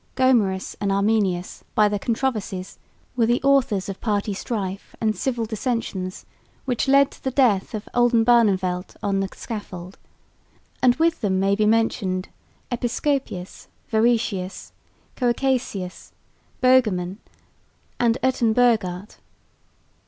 Gomarus 0.15 0.75
and 0.81 0.91
Arminius 0.91 1.63
by 1.75 1.87
their 1.87 1.99
controversies 1.99 2.79
were 3.15 3.27
the 3.27 3.39
authors 3.43 3.87
of 3.87 4.01
party 4.01 4.33
strife 4.33 4.95
and 4.99 5.15
civil 5.15 5.45
dissensions 5.45 6.25
which 6.65 6.87
led 6.87 7.11
to 7.11 7.23
the 7.23 7.29
death 7.29 7.75
of 7.75 7.87
Oldenbarneveldt 7.93 8.95
on 9.03 9.19
the 9.19 9.29
scaffold; 9.35 9.99
and 10.81 10.95
with 10.95 11.21
them 11.21 11.39
may 11.39 11.53
be 11.55 11.67
mentioned 11.67 12.29
Episcopius, 12.71 13.67
Voetius, 13.91 14.71
Coecaeus, 15.17 16.13
Bogerman 16.63 17.17
and 17.99 18.17
Uyttenbogaert. 18.23 19.17